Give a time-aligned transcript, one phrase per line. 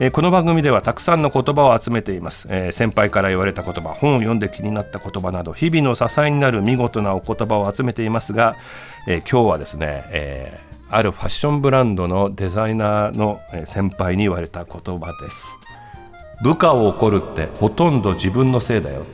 [0.00, 8.56] えーこの番組ではたくさんの言葉を集めています、えー先輩から言われた言葉本を読んで気になった言葉など日々の支えになる見事なお言葉を集めていますが、
[9.06, 15.58] えー今日はですね、えーあるファッションブランドのデザイナーのえ先輩に言われた言葉です。
[16.44, 19.04] 部下を怒るってほとんど自分のせいだよ。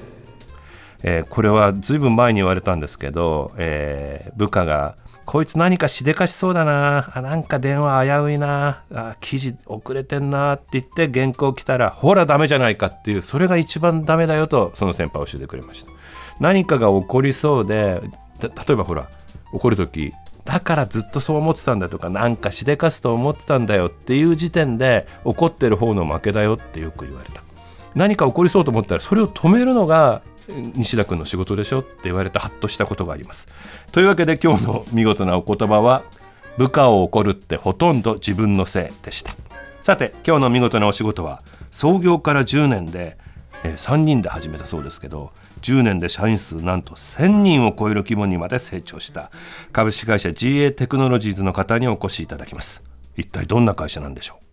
[1.03, 4.97] えーこれはずいぶん前に言われたんですけど、えー部下が
[5.31, 7.13] 「こいつ何かしでかしそうだな。
[7.15, 8.83] あなんか電話危ういな。
[8.93, 15.93] あ記事遅れてんな」って言って原稿来たら「ほらダメじゃないか」っていうそれが一番ダメだよとその先輩教えてくれました。
[16.41, 18.03] 何かが起こりそうで
[18.43, 19.09] 例えばほら
[19.53, 20.13] 怒る時
[20.45, 27.41] だからずっとそう思ってたんだとかなんかしでかすと思ってたんだよっていう時点で怒ってる方の負けだよってよく言われた。
[27.95, 30.23] 何か起こりそうと思ったらそれを止めるのが
[30.75, 33.49] 西田君の仕事でしょって言われてハッとしたことがあります。
[33.93, 36.03] というわけで今日の見事なお言葉は
[36.59, 39.35] 部下を怒るってほとんど自分のせいでした。
[39.83, 43.17] さて今日の見事なお仕事は創業から10年で、
[43.65, 49.31] えー3人で始めたそうですけど10年で社員数なんと1000人を超える規模にまで成長した。
[49.73, 52.83] 株式会社 GA テクノロジーズの方にお越しいただきます。
[53.17, 54.50] 一体どんな会社なんでしょう？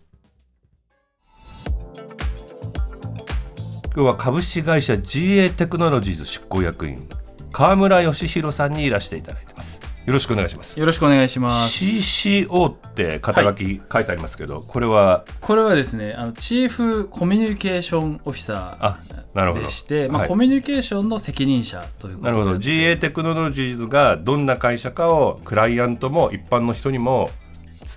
[3.98, 7.08] 今日は株式会社 GA テクノロジーズ執行役員
[7.50, 9.80] 川村義弘さんにいらしていただいてます。
[10.06, 10.78] よろしくお願いします。
[10.78, 11.84] よろしくお願いします。
[11.84, 15.24] CCO って肩書き書いてありますけど、これは？
[15.40, 19.00] これはですね、あのチーフコミュニケーションオフィサあ
[19.34, 19.64] なるほど。
[19.64, 20.28] ーでして、まあはい。
[20.28, 27.30] コミュニケーションの責任者ということでなるほど GA テクノロジーズがどんな会社かをクライアントも一般の人にも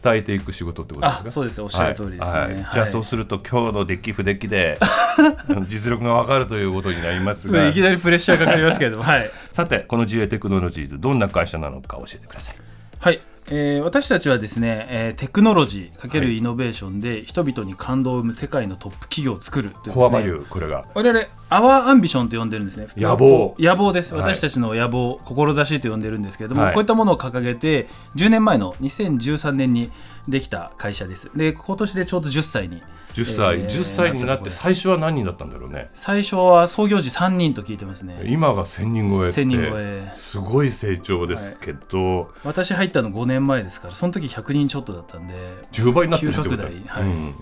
[0.03, 1.27] 伝えていく仕事ってことですか？
[1.27, 1.61] あそうです。
[1.61, 2.37] おっしゃる通りですね。
[2.37, 2.39] はい。
[2.39, 2.53] はい。
[2.53, 4.79] はいじゃあそうすると今日のデッキ不デッキで
[5.67, 7.67] 実力がわかるということになりますが。
[7.67, 9.31] いきなりプレッシャーかかりますけれども、はい。
[9.51, 12.55] さてこの GA テクノロジーズどんな会社なのか教えてください。
[12.99, 13.19] はい。
[13.49, 19.95] えー私たちはですね、えーテクノロジー×イノベーションで人々に感動を生む世界のトップ企業を作るというですね。
[19.95, 20.83] コアバリューこれが。
[20.93, 22.87] 我々、アワーアンビションと呼んでるんですね。
[22.95, 24.15] 野望野望です。
[24.15, 29.91] はい私たちの野望、志と呼んでるんですけれども、はいこういったものを掲げて、10年前の2013年に
[30.29, 31.29] できた会社です。
[31.35, 32.81] で、今年でちょうど10歳に。
[33.15, 38.21] 10歳、えー10歳になって最初は何人だったんだろうね最初は創業時3人と聞いてますね。
[38.25, 45.33] 今が1000人超えって1000人超えすごい成長ですけど、私入ったの5年前ですから、その時100人ちょっとだったんで、
[45.73, 47.35] 10倍になってるってことだはいうん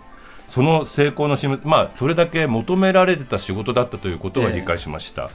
[0.50, 4.56] その成功のしむまあそれだけ求められてた仕事だったということはええ。
[4.58, 5.30] 理解しました、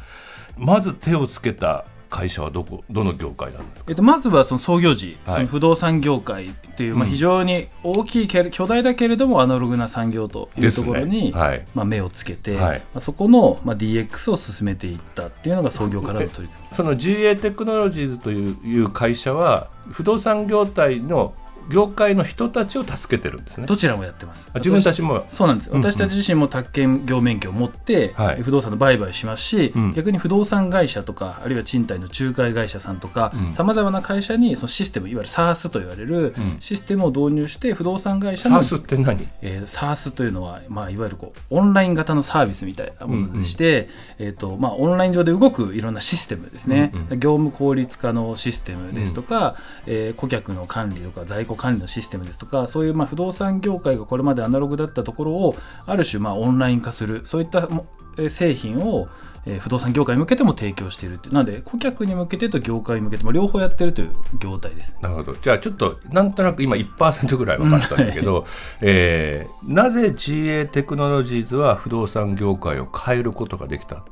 [0.58, 3.90] まず手をつけた会社はどこどの業界なんですか？
[3.90, 5.34] えっと、まずはその創業時、はい。
[5.34, 7.10] その不動産業界という、まあ、うん。
[7.10, 11.40] 非常に大きいけれ巨大だけれどもアナログな産業というところに、ね。
[11.40, 11.64] はい。
[11.74, 12.78] まあ、目をつけて、はい。
[12.78, 16.76] まあ、そこの、まあ、DX を進めていったっていうのが創業からの取り組み。
[16.76, 21.34] その GA テクノロジーズという会社は不動産業態の
[21.70, 23.66] 業界の人たちを助けてるんですね。
[23.66, 24.50] どちらもやってます。
[24.52, 25.24] あ自分たちも。
[25.28, 25.82] そうなんです、うんうん。
[25.82, 28.42] 私たち自身も宅建業免許を持って、はい。
[28.42, 29.92] 不動産の売買しますし、うん。
[29.92, 33.52] 逆に不動産会社とかあるいは賃貸の仲介会社さんとかうん。
[33.52, 36.56] さまざまな会社にそのシステムいわゆる SARS と言われるうん。
[36.60, 39.28] システムを導入して不動産会社の SARS って何？
[39.42, 43.88] えー、SARS というのは、まあ、いわゆるこうオンライン型のサービスみたいなものでして、
[44.18, 47.20] えーとまあ、オンライン上で動くいろんなシステムですね、うんうん。
[47.20, 55.56] 業務効率化のシステムですとか、えー顧客の管理とか在庫管理のシステムですとかそういうまあ不動産業界がこれまでアナログだったところを
[55.86, 57.86] ある種まあオンライン化するそういったも
[58.18, 59.08] えー製品を
[59.46, 64.96] えー不動産業界に向けても提供しているってなので顧客に向けてと業界に向けても両方やってるという業態です。
[65.00, 65.34] なるほど。
[65.34, 68.46] じゃあちょっとなんとなく今1%ぐらい分かったんだけど、
[68.80, 74.04] えーなぜ GA テクノロジーズは不動産業界を変えることができた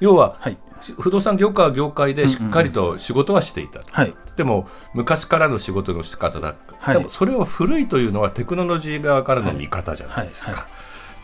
[0.00, 0.58] 要ははい、
[0.92, 4.14] 不動産業界は業界でしっかりと仕事はしていた、はい。
[4.36, 6.98] でも昔からの仕事の仕方だった、はい。
[6.98, 10.60] でもそれを古いというのはテクノロジー側からの見方じゃないですか、はい。
[10.60, 10.68] はい。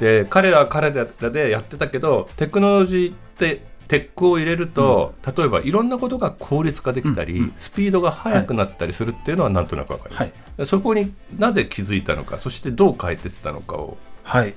[0.00, 7.54] で彼らは彼らでやってたけどテクノロジーってテックを入れると、例えばいろんなことが効率化できたり、うんうん。
[7.56, 10.24] スピードが速くなったりするっていうのはなんとなくわかりま
[10.64, 14.54] す、そこになぜ気づいたのかそしてどう変えていったのかをはい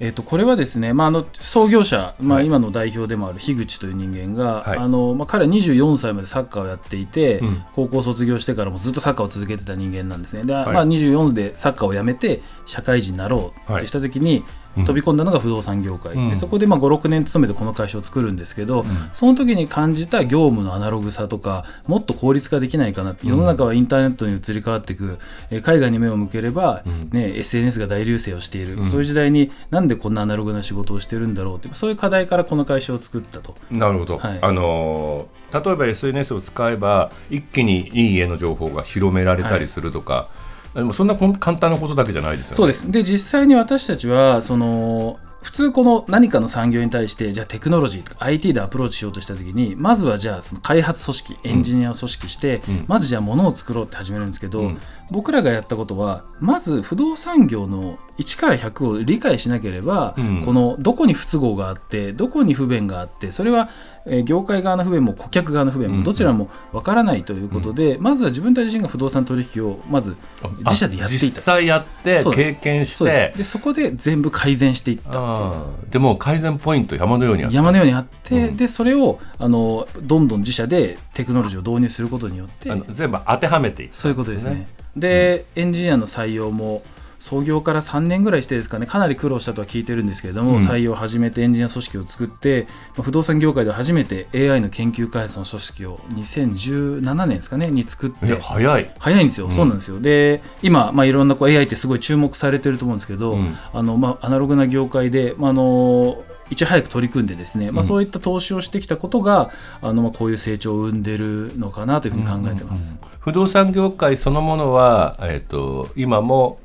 [0.00, 2.46] えー、とこれはですね、まあ、あの創業者、まあ、はい。
[2.46, 4.78] 今の代表でもある樋口という人間が、はい。
[4.78, 7.64] あのまあ、彼は24歳までサッカーをやっていて、うん。
[7.74, 10.44] 高校卒業してからもずっとサッカーを続けてた人間なんですね。
[10.44, 10.74] で、い。
[10.74, 14.44] まあ、24でサッカーをやめて社会人になろうってした時に、
[14.76, 16.28] 飛び込んだのが不動産業界、うん。
[16.30, 25.18] でそこでまあ56年勤めてこの会社を作るんですけど、その時に感じた業務のアナログさとかもっと効率化できないかなって世の中はインターネットに移り変わっていく、
[25.50, 33.54] えー海外に目を向ければ、ね SNS が大流星をしている、そういう時代になんでこんなアナログな仕事をしてるんだろうってそういう課題からこの会社を作ったと。
[33.70, 34.38] なるほど、はい。
[34.40, 40.28] あのー例えば SNS を使えば一気にいい家の情報が広められたりするとか、
[40.74, 42.56] でもそんな簡単なことだけじゃないですよね。
[42.56, 42.90] そうです。
[42.90, 52.84] で実際に私たちはその普通この何かの産業に対してじゃあテクノロジーとか IT でアプローチしようとした時にまずはじゃあその開発組織エンジニアを組織して、うん。
[52.88, 54.80] まずじゃあ物を作ろうって始めるんですけど、うん。
[55.10, 60.44] 僕らがやったことはまず不動産業の1から100を理解しなければ、うん。
[60.46, 63.68] このどこに不都合があってどこに不便があってそれは、
[64.06, 65.98] えー業界側の不便も顧客側の不便うん。
[65.98, 70.16] もどちらもわからないということで、まずは自分たち自身が不動産取引をまず
[70.64, 71.24] 自社でやっていた。
[71.24, 73.32] 実際やって経験して。
[73.32, 73.38] す。
[73.38, 75.64] でそこで全部改善していった。
[75.90, 78.56] でも改善ポイント山のようにあった山のようにあって、うん。
[78.56, 84.66] でそれをあのどんどん自社でテクノロジーを導入することによって全部当てはめていったんそういうことですね。
[84.96, 86.82] で、エンジニアの採用も
[87.24, 90.58] 創業から3年ぐらいしてですかねかなり苦労したとは聞いてるんですけれども、うん。
[90.58, 92.66] 採用を始めてエンジニア組織を作って、
[92.96, 98.90] まあ不動産業界では初めて AI の研究開発の組織を2017年ですかねに作って早い。
[98.98, 99.52] 早いんですよ、うん。
[99.52, 100.00] そうなんですよ。
[100.00, 103.56] で今、まあ、いろんなこう AI ってすごい注目されてると思うんですけど、うん。
[103.72, 107.88] あのまあ、アナログな業界で、まあ、あのいち早く取り組んでですね、まあ、うん。
[107.88, 109.50] そういった投資をしてきたことが、
[109.80, 112.92] あのまあ、こういう成長を生んでるのかなというふうに考えてます。
[113.20, 116.58] 不動産業界そのものは、えっと今も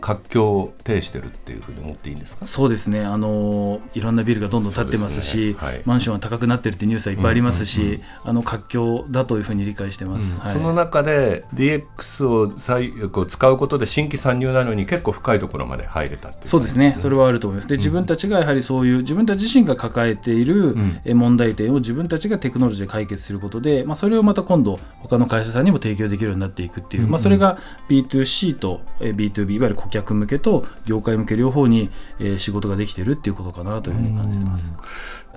[0.00, 2.46] 活況を呈してるっていうふうに思っていいんですか？
[2.46, 5.66] そうですね、あのいろんなビルがどんどん建ってますしね。
[5.66, 5.82] はい。
[5.84, 10.38] マンションは高くなってるってニュースはいっぱいありますし、あの活況だというふうに理解してます。
[10.40, 10.52] はい。
[10.52, 17.68] その中で DX を再こう使うことで新規参入なのに結構深いところまで入れたっていうそうですね、それはあると思います。
[17.68, 20.76] で、自分たちがやはりそういう、自分たち自身が抱えている
[21.14, 27.58] 問題点を自分たちがテクノロジーで解決することで、まあ、それをまた今度、他の会社さんにも提供できるようになっていくっていう、まあ、それが
[27.88, 34.72] B2C とえ B2B、いわゆる顧客向けと業界向け両方にえー仕事ができてるっていうことかなというふうに感じてます。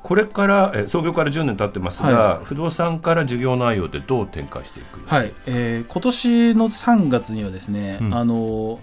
[0.03, 8.13] これからえ創業から10年経ってますが、は不動産から事業内容でどう展開していくはい、えー今年の3月にはですね、うん。
[8.13, 8.79] あの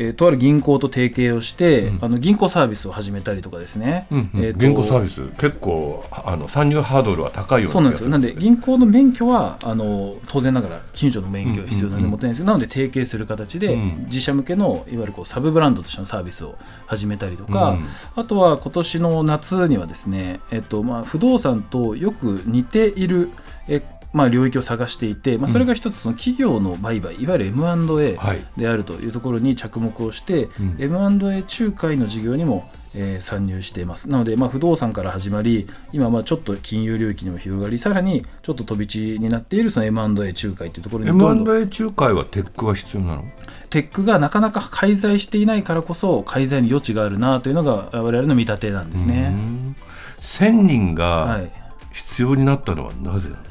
[0.00, 2.04] えーとある銀行と提携をして、うん。
[2.04, 4.44] あの銀行サービスを始めたりとかですね、うんうん。
[4.44, 8.08] えーと銀行サービス結構あの参入ハードルは高いようそうなんですよ。
[8.08, 12.32] なんで銀行の免許はあの当然ながら金所の免許が必要なので持ってないん。
[12.32, 14.04] ですけど、なので提携する形で、うん。
[14.06, 16.56] 自社向けのいわゆるこうサブブランドとしてのサービスを
[16.86, 17.86] 始めたりとか、うん。
[18.16, 23.28] あとは今年の夏にはですね、えっとまあ不動産とよく似ている
[23.68, 23.82] え
[24.12, 28.44] まあ、領域を探していて、まあ、それが一つその企業の売買、いわゆる M&A はい。
[28.56, 30.76] であるというところに着目をして、うん。
[30.78, 34.08] M&A 仲介の事業にも、えー参入しています。
[34.08, 43.24] なので、まあ、不動産から始まり今まあちょっと金融領域にも広がりさらにちょっと飛び地になっているその M&A 仲介というところに M&A 仲介はテックは必要なの？
[43.68, 49.28] テックがなかなか介在していないからこそ介在に余地があるなというのが我々の見立てなんですうね。
[49.28, 49.76] ん。
[50.20, 51.50] 1000人はがい。
[51.92, 53.42] 必要になったのはなぜなの、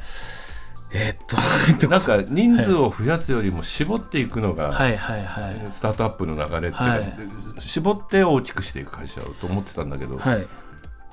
[0.92, 5.56] えーっと なんか人数を増やすよりも絞っていくのが、はいはいはい。
[5.70, 7.06] スタートアップの流れっていうか、はい。
[7.60, 10.48] 絞って大きくしていく会社と思ってたんだけど、はい。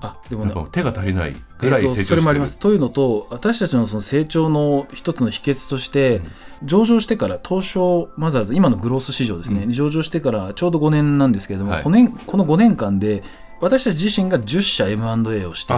[0.00, 0.54] あでもね。
[0.72, 2.58] 手が足りないぐらい成長してる、それもあります。
[2.58, 6.20] というのと私たちのその成長の一つの秘訣として、
[6.64, 9.68] 上場してから東証マザーズ今のグロース市場ですね、うん。
[9.68, 11.82] に上場してからちょうど5年なんですけれども、はい。
[11.82, 13.22] この年この5年間で
[13.60, 15.74] 私たち自身が10社 M&A をして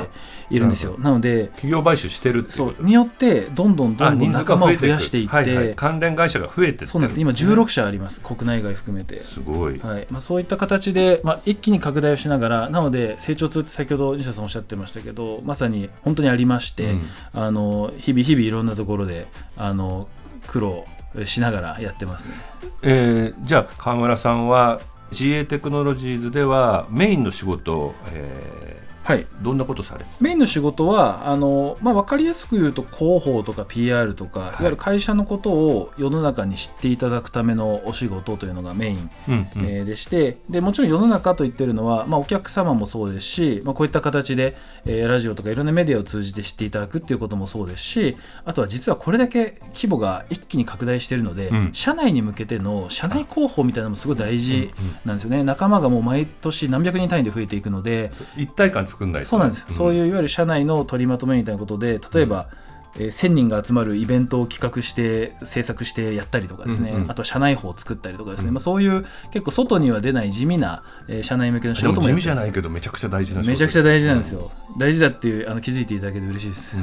[0.51, 0.97] いるんですよ。
[0.99, 8.21] なので企業買収してるっていうによってどんどんどあんどん仲間をが増やしていって、はいはい、関連会社が増えてんです今16社あります。
[8.21, 9.21] 国内外含めて。
[9.21, 10.07] すごい、はい。
[10.11, 17.03] まあ、そういった形で、まあ、一気に拡大をしながらなので成長痛って先ほど西田さんおっしゃってましたけどまさに本当にありまして、うん。
[17.33, 20.09] あの日々日々いろんなところであの
[20.47, 20.87] 苦労
[21.25, 22.35] しながらやってますね。
[22.83, 24.81] えーじゃあ川村さんは
[25.13, 29.21] GA テクノロジーズではメインの仕事を、えはい。
[29.21, 39.47] ーどんなことされてメインの仕事はあの、まあ、分かりやすく言うと広報とか PR とか、い、わゆる会社のことを世の中に知っていただくためのお仕事というのがメインうんうん。
[39.65, 51.71] えーでしてでもちろん世の中と言ってるのは、まあ、お客様もそうですし、まあ、こういった形で、えーラジオとかいろんなメディアを通じて知っていただくっていうこともそうですしあとは実はこれだけ規模が一気に拡大しているので、うん。
[51.73, 54.71] 社内に向けての社内広報みたいなのもすごい大事
[55.07, 59.29] なんですよね、仲間がもう毎年何百人単位で増えていくので一体感作んないと。
[59.29, 76.77] そうなんです、そうういういわゆる社内の取りまとめみたいなことで例えば、えー1000人が集まるイベントを企画して制作してやったりとかですね、うんうんあとは社内法を作ったりとかですね、まあ、そういう結構外には出ない地味な、えー社内向けの仕事も地味じゃないけどめちゃくちゃ大事なめちゃくちゃ大事なんですよ、大事だっていうあの気づいていただけて嬉しいです、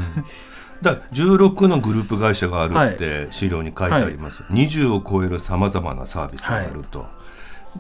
[0.81, 7.05] だから16のグループ会社があるって資料に書いてあります、20を超えるさまざまなサービスがあると、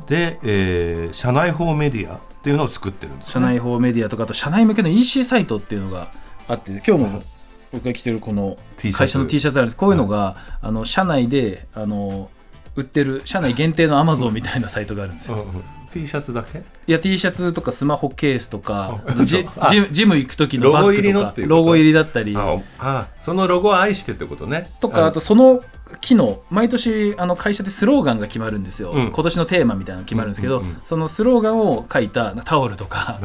[0.07, 3.31] で、えー社内法メディアっていうのを作ってるんですね。
[3.33, 6.11] 社内法メディアとかあと社内向けの EC サイトっていうのが
[6.47, 7.23] あって今日も
[7.71, 8.55] 僕が着てるこの
[8.93, 9.75] 会社の T シャツあるんです。
[9.75, 12.29] こういうのが、あの社内であの
[12.75, 15.63] 売ってる社内限定のアマゾンみたいなサイトがあるんですよ、うんうん。
[15.89, 16.61] T シャツだけ？
[16.87, 21.55] いや T シャツとかスマホケースとかあジジム行く時のバッロゴ入りグとかのっていうこと？
[21.55, 22.35] ロゴ入りだったり。
[22.37, 24.69] ああそのロゴを愛してってことね。
[24.81, 25.63] とかあとその
[26.01, 29.11] 機能毎年あの会社でスローガンが決まるんですよ、うん。
[29.11, 30.81] 今年のテーマみたいなのが決まるんですけど、うんうんうん。
[30.83, 33.19] そのスローガンを書いたタオルとか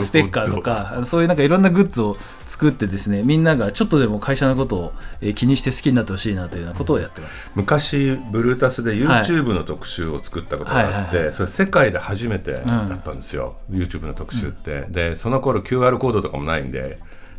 [0.00, 7.50] ステッカーとかそういうなんかいろんなグッズを作ってですねみんながちょっとでも会社のことをえー気にして好きになってほしいなというようなことをやってます。
[7.54, 9.24] 昔ブルータスではい。
[9.24, 11.34] YouTube の特集を作ったことがあって、はいはいはい。
[11.34, 12.60] それ世界で初めてだ
[12.94, 16.98] ったんですよ、YouTube の特集って、でその頃 QR コードとかもないんで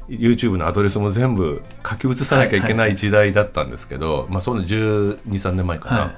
[0.10, 6.10] YouTube のアドレスも全部書き写さなきゃいけない時代だったんですけど、まあその1 2 3年前かな、はい。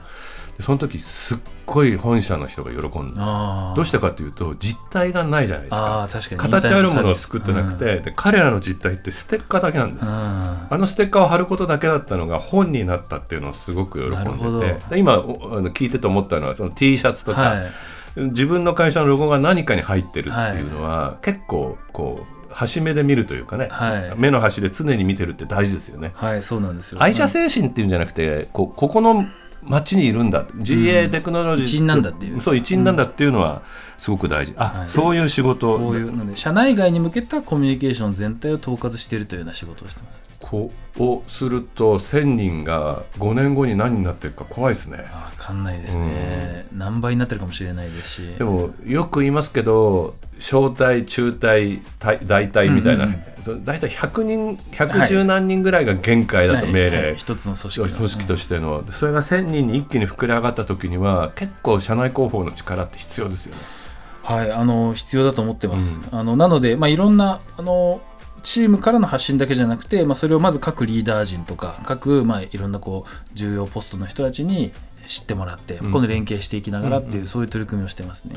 [0.57, 3.75] でその時すっごい本社の人が喜んであー。
[3.75, 6.07] どうしたかというと実体がないじゃないですか。
[6.37, 10.05] 形あるものを作ってなくて、で彼らの実体ってステッカーだけなんです。
[10.05, 10.09] うん。
[10.11, 14.89] あのステッカーを貼ることだけだったのが本になったっていうのをすごく喜んでて。
[14.91, 17.71] で今聞いてて思ったのはその T シャツとか、はい
[18.15, 24.19] 自分の会社のロゴが何かに入ってるっていうのは、結構こう端目で見るというかね、はい。
[24.19, 26.11] 目の端で常に見てるって大事ですよね。
[26.15, 27.01] はいそうなんですよ。
[27.01, 29.27] 愛社精神っていうんじゃなくてこうここの
[29.63, 30.45] 町にいるんだ。
[30.57, 32.41] GA テクノロジー、一員なんだっていう。
[32.41, 33.61] そう一員なんだっていうのは
[33.97, 34.87] すごく大事、あ、はい。
[34.87, 35.77] そういう仕事。
[35.77, 45.05] そういうので社内外に向けたコミュニケーション全体を統括しているというような仕事をしてますこうをすると1000人が5年後に何になってるか怖いですね。
[45.11, 48.21] あ分かんないですね、何倍になってるかもしれないです。
[48.21, 53.65] しでもよく言いますけど小隊中隊大大隊みたいな、うんうん。
[53.65, 56.73] 大体100人110何人ぐらいが限界だとはい。
[56.73, 57.15] 命令、はい。
[57.15, 57.97] 一つの組織の。
[57.97, 58.83] 組織としての。
[58.91, 63.61] それが1000人に一気に膨れ上がった時には結構社内広報の力って必要ですよね。
[64.23, 65.95] はい、あの必要だと思ってます。
[66.11, 68.01] あのなので、まあ、いろんなあの
[68.43, 74.71] チームからの発信だけじゃなくて、まあ、それをまず各リーダー陣とか各、まあ、いろんなこう重要ポストの人たちに
[75.07, 78.35] 知ってもらって、今度連携していきながらっていう、そういう取り組みをしてますね。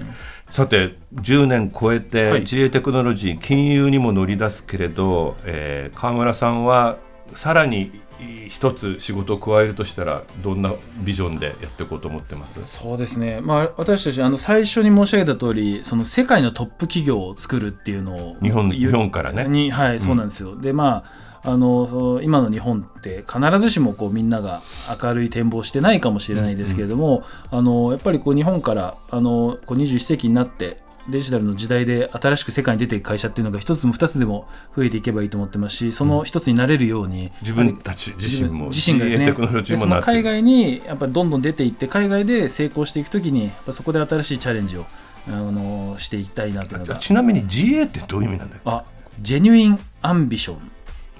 [0.51, 2.45] さて10年超えて、はい。
[2.45, 6.97] GA テクノロジー金融にも乗り出すけれど、えー川村さんは
[7.35, 8.01] さらに
[8.49, 12.62] 一つ仕事を加えるとしたらどんなビジョンでやっていこうと思ってます？
[12.64, 19.47] そうですね、まあ、私たちあの最初に申し上げた通りその世界のトップ企業を作るっていうのを日本日本からね。
[19.49, 20.57] にはい、そうなんですよ。
[20.57, 24.62] でまああの今の日本って必ずしもこうみんなが
[25.02, 44.87] 明るい展望してないかもしれないですけれども、あのやっぱりこう日本からあのこう21世紀になってデジタルの時代で新しく世界に出ていく会社っていうのが一つも二つでも増えていけばいいと思ってますしその一つになれるように、自分たち自身も自身がですねその海外にやっぱどんどん出ていって海外で成功していくときにそこで新しいチャレンジを
[45.29, 46.97] あのしていきたいなというのが。
[46.97, 48.85] ちなみに GA ってどういう意味なんだよ、あ
[49.21, 50.71] ジェニュインアンビション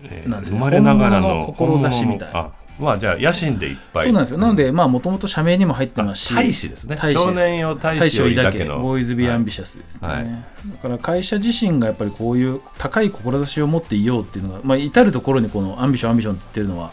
[0.05, 0.59] えーなんですね。
[0.59, 4.05] 生まれながらの志みたいなまあじゃあ野心でいっぱい。
[4.05, 4.39] そうなんですよ。
[4.39, 6.97] なのでまあもともと社名にも入ってますし大志ですね。
[7.15, 8.81] 少年よ大志を抱けの。
[8.81, 10.27] Boys be ambi tious ですね、はい。
[10.73, 16.91] だから会社自身がやっぱりこういう高い志を持っていようっていうのが、まあ、至る所にこの ambition ambition って言ってるのは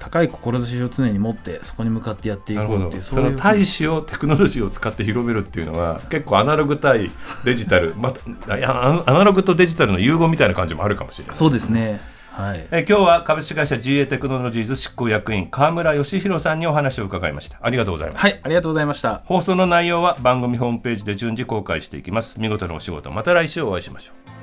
[0.00, 7.10] 高い志を常に持ってそこに向かってやっていこうっていうその大志をテクノロジーを使って広めるっていうのは結構アナログ対
[7.44, 11.36] デジタルまたいやアナログとデジタルの融合みたいな感じもあるかもしれない。
[11.36, 12.00] そうですね
[12.36, 12.68] はい。
[12.70, 17.58] えー今日は株式会社 GA テクノロジーズ執行役員川村義弘さんにお話を伺いました。
[17.62, 18.22] ありがとうございます。
[18.22, 19.22] はいありがとうございました。
[19.24, 22.38] 放送の内容は番組ホームページで順次公開していきます。
[22.38, 24.35] 見事なお仕事また来週お会いしましょう